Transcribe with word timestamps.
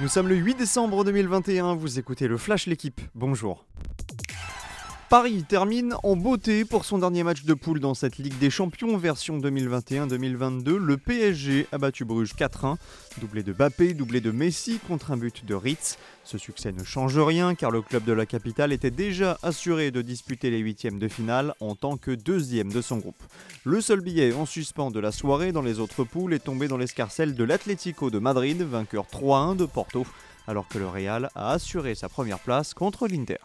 Nous 0.00 0.06
sommes 0.06 0.28
le 0.28 0.36
8 0.36 0.54
décembre 0.54 1.02
2021, 1.04 1.74
vous 1.74 1.98
écoutez 1.98 2.28
le 2.28 2.36
Flash 2.36 2.66
L'équipe, 2.66 3.00
bonjour. 3.16 3.64
Paris 5.10 5.42
termine 5.48 5.94
en 6.02 6.16
beauté 6.16 6.66
pour 6.66 6.84
son 6.84 6.98
dernier 6.98 7.22
match 7.22 7.44
de 7.44 7.54
poule 7.54 7.80
dans 7.80 7.94
cette 7.94 8.18
Ligue 8.18 8.36
des 8.36 8.50
Champions 8.50 8.98
version 8.98 9.38
2021-2022. 9.38 10.76
Le 10.76 10.98
PSG 10.98 11.66
a 11.72 11.78
battu 11.78 12.04
Bruges 12.04 12.34
4-1, 12.34 12.76
doublé 13.18 13.42
de 13.42 13.54
Bappé, 13.54 13.94
doublé 13.94 14.20
de 14.20 14.30
Messi 14.30 14.78
contre 14.86 15.10
un 15.10 15.16
but 15.16 15.46
de 15.46 15.54
Ritz. 15.54 15.96
Ce 16.24 16.36
succès 16.36 16.72
ne 16.72 16.84
change 16.84 17.18
rien 17.18 17.54
car 17.54 17.70
le 17.70 17.80
club 17.80 18.04
de 18.04 18.12
la 18.12 18.26
capitale 18.26 18.70
était 18.70 18.90
déjà 18.90 19.38
assuré 19.42 19.90
de 19.90 20.02
disputer 20.02 20.50
les 20.50 20.58
huitièmes 20.58 20.98
de 20.98 21.08
finale 21.08 21.54
en 21.60 21.74
tant 21.74 21.96
que 21.96 22.10
deuxième 22.10 22.70
de 22.70 22.82
son 22.82 22.98
groupe. 22.98 23.22
Le 23.64 23.80
seul 23.80 24.02
billet 24.02 24.34
en 24.34 24.44
suspens 24.44 24.90
de 24.90 25.00
la 25.00 25.10
soirée 25.10 25.52
dans 25.52 25.62
les 25.62 25.80
autres 25.80 26.04
poules 26.04 26.34
est 26.34 26.44
tombé 26.44 26.68
dans 26.68 26.76
l'escarcelle 26.76 27.34
de 27.34 27.44
l'Atlético 27.44 28.10
de 28.10 28.18
Madrid, 28.18 28.60
vainqueur 28.60 29.06
3-1 29.10 29.56
de 29.56 29.64
Porto, 29.64 30.06
alors 30.46 30.68
que 30.68 30.76
le 30.76 30.86
Real 30.86 31.30
a 31.34 31.52
assuré 31.52 31.94
sa 31.94 32.10
première 32.10 32.40
place 32.40 32.74
contre 32.74 33.08
l'Inter. 33.08 33.38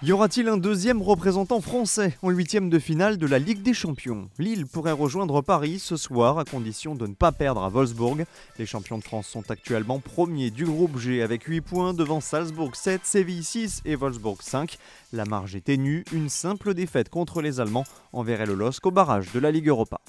Y 0.00 0.12
aura-t-il 0.12 0.46
un 0.46 0.58
deuxième 0.58 1.02
représentant 1.02 1.60
français 1.60 2.16
en 2.22 2.30
huitième 2.30 2.70
de 2.70 2.78
finale 2.78 3.18
de 3.18 3.26
la 3.26 3.40
Ligue 3.40 3.62
des 3.62 3.74
Champions? 3.74 4.28
Lille 4.38 4.64
pourrait 4.64 4.92
rejoindre 4.92 5.42
Paris 5.42 5.80
ce 5.80 5.96
soir 5.96 6.38
à 6.38 6.44
condition 6.44 6.94
de 6.94 7.08
ne 7.08 7.14
pas 7.14 7.32
perdre 7.32 7.64
à 7.64 7.68
Wolfsburg. 7.68 8.24
Les 8.60 8.66
champions 8.66 8.98
de 8.98 9.02
France 9.02 9.26
sont 9.26 9.50
actuellement 9.50 9.98
premiers 9.98 10.52
du 10.52 10.66
groupe 10.66 10.98
G 10.98 11.20
avec 11.20 11.42
8 11.42 11.62
points 11.62 11.94
devant 11.94 12.20
Salzbourg 12.20 12.76
7, 12.76 13.00
Séville 13.02 13.42
6 13.42 13.82
et 13.86 13.96
Wolfsburg 13.96 14.40
5. 14.40 14.78
La 15.12 15.24
marge 15.24 15.56
est 15.56 15.62
ténue, 15.62 16.04
une 16.12 16.28
simple 16.28 16.74
défaite 16.74 17.08
contre 17.08 17.42
les 17.42 17.58
Allemands 17.58 17.86
enverrait 18.12 18.46
le 18.46 18.54
LOSC 18.54 18.86
au 18.86 18.92
barrage 18.92 19.32
de 19.32 19.40
la 19.40 19.50
Ligue 19.50 19.66
Europa. 19.66 20.00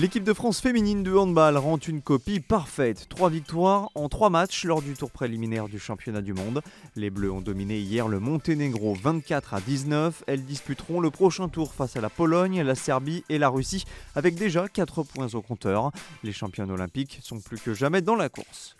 L'équipe 0.00 0.24
de 0.24 0.32
France 0.32 0.62
féminine 0.62 1.02
de 1.02 1.14
handball 1.14 1.58
rend 1.58 1.76
une 1.76 2.00
copie 2.00 2.40
parfaite. 2.40 3.06
Trois 3.10 3.28
victoires 3.28 3.90
en 3.94 4.08
trois 4.08 4.30
matchs 4.30 4.64
lors 4.64 4.80
du 4.80 4.94
tour 4.94 5.10
préliminaire 5.10 5.68
du 5.68 5.78
championnat 5.78 6.22
du 6.22 6.32
monde. 6.32 6.62
Les 6.96 7.10
Bleus 7.10 7.30
ont 7.30 7.42
dominé 7.42 7.78
hier 7.78 8.08
le 8.08 8.18
Monténégro 8.18 8.94
24 8.94 9.52
à 9.52 9.60
19. 9.60 10.24
Elles 10.26 10.46
disputeront 10.46 11.00
le 11.00 11.10
prochain 11.10 11.50
tour 11.50 11.74
face 11.74 11.96
à 11.96 12.00
la 12.00 12.08
Pologne, 12.08 12.62
la 12.62 12.74
Serbie 12.74 13.24
et 13.28 13.36
la 13.36 13.50
Russie 13.50 13.84
avec 14.14 14.36
déjà 14.36 14.68
4 14.68 15.02
points 15.02 15.34
au 15.34 15.42
compteur. 15.42 15.92
Les 16.24 16.32
championnes 16.32 16.70
olympiques 16.70 17.18
sont 17.22 17.38
plus 17.38 17.60
que 17.60 17.74
jamais 17.74 18.00
dans 18.00 18.16
la 18.16 18.30
course. 18.30 18.78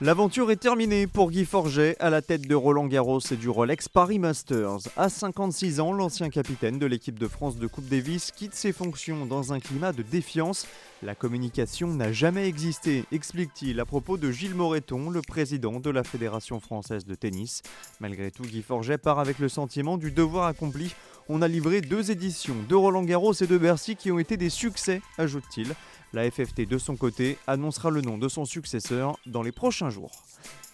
L'aventure 0.00 0.50
est 0.50 0.56
terminée 0.56 1.06
pour 1.06 1.30
Guy 1.30 1.44
Forget 1.44 1.94
à 2.00 2.10
la 2.10 2.20
tête 2.20 2.48
de 2.48 2.54
Roland 2.56 2.88
Garros 2.88 3.20
et 3.30 3.36
du 3.36 3.48
Rolex 3.48 3.88
Paris 3.88 4.18
Masters. 4.18 4.88
À 4.96 5.08
56 5.08 5.78
ans, 5.78 5.92
l'ancien 5.92 6.30
capitaine 6.30 6.80
de 6.80 6.86
l'équipe 6.86 7.16
de 7.16 7.28
France 7.28 7.58
de 7.58 7.68
Coupe 7.68 7.88
Davis 7.88 8.32
quitte 8.32 8.56
ses 8.56 8.72
fonctions 8.72 9.24
dans 9.24 9.52
un 9.52 9.60
climat 9.60 9.92
de 9.92 10.02
défiance. 10.02 10.66
La 11.04 11.14
communication 11.14 11.88
n'a 11.88 12.10
jamais 12.10 12.48
existé, 12.48 13.04
explique-t-il 13.12 13.78
à 13.78 13.84
propos 13.84 14.16
de 14.16 14.32
Gilles 14.32 14.56
Moreton, 14.56 15.10
le 15.10 15.22
président 15.22 15.78
de 15.78 15.90
la 15.90 16.02
Fédération 16.02 16.58
française 16.58 17.06
de 17.06 17.14
tennis. 17.14 17.62
Malgré 18.00 18.32
tout, 18.32 18.42
Guy 18.42 18.62
Forget 18.62 18.98
part 18.98 19.20
avec 19.20 19.38
le 19.38 19.48
sentiment 19.48 19.96
du 19.96 20.10
devoir 20.10 20.46
accompli. 20.46 20.92
On 21.28 21.40
a 21.40 21.48
livré 21.48 21.80
deux 21.80 22.10
éditions 22.10 22.56
de 22.68 22.74
Roland 22.74 23.02
Garros 23.02 23.32
et 23.32 23.46
de 23.46 23.56
Bercy 23.56 23.96
qui 23.96 24.12
ont 24.12 24.18
été 24.18 24.36
des 24.36 24.50
succès, 24.50 25.00
ajoute-t-il. 25.16 25.74
La 26.12 26.30
FFT 26.30 26.68
de 26.68 26.76
son 26.76 26.96
côté 26.96 27.38
annoncera 27.46 27.88
le 27.90 28.02
nom 28.02 28.18
de 28.18 28.28
son 28.28 28.44
successeur 28.44 29.18
dans 29.24 29.42
les 29.42 29.50
prochains 29.50 29.88
jours. 29.88 30.12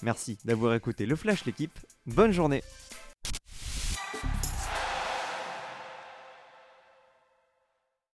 Merci 0.02 0.38
d'avoir 0.44 0.74
écouté 0.74 1.06
le 1.06 1.14
Flash 1.14 1.44
l'équipe. 1.44 1.78
Bonne 2.06 2.32
journée 2.32 2.62